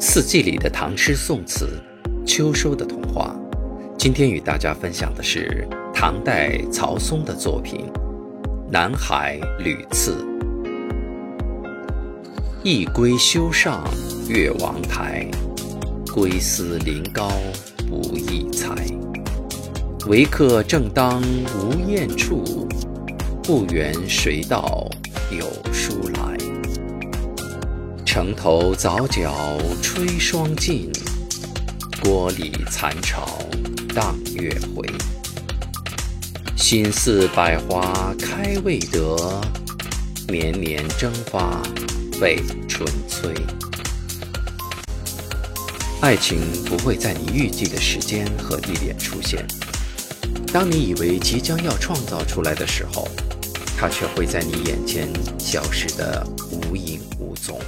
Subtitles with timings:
[0.00, 1.68] 四季里的唐诗宋词，
[2.24, 3.34] 秋收的童话。
[3.98, 7.86] 今天与大家分享的是唐代曹嵩的作品
[8.70, 10.24] 《南海屡次》。
[12.62, 13.82] 一归修上
[14.28, 15.28] 越王台，
[16.14, 17.28] 归思临高
[17.88, 18.72] 不易才。
[20.06, 21.20] 为客正当
[21.56, 22.68] 无厌处，
[23.42, 24.88] 不缘谁道
[25.32, 26.57] 有书来。
[28.18, 29.32] 城头早角
[29.80, 30.90] 吹霜尽，
[32.02, 33.38] 锅里残潮
[33.94, 34.84] 荡月回。
[36.56, 39.40] 心似百花开未得，
[40.26, 41.62] 年年争花
[42.20, 43.32] 为春催。
[46.00, 49.46] 爱情不会在你预计的时间和地点出现，
[50.52, 53.06] 当你以为即将要创造出来的时候，
[53.76, 57.60] 它却会在你眼前消失得无影无踪。